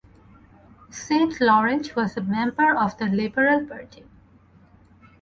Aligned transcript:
Saint 0.89 1.39
Laurent 1.39 1.95
was 1.95 2.17
a 2.17 2.21
member 2.21 2.75
of 2.75 2.97
the 2.97 3.05
Liberal 3.05 3.63
Party. 3.67 4.03